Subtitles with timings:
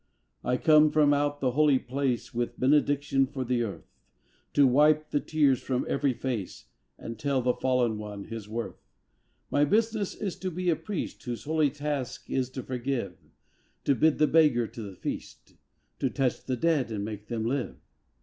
[0.43, 3.85] I come from out the Holy Place With benediction for the earth,
[4.53, 6.65] To wipe the tears from every face
[6.97, 8.81] And tell the fallen one his worth.
[9.51, 13.15] My business is to be a priest Whose holy task is to forgive,
[13.83, 15.53] To bid the beggar to the feast,
[15.99, 17.75] To touch the dead and make them live.